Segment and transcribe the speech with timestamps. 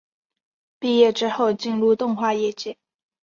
[0.79, 2.75] 毕业之后进入动画业界。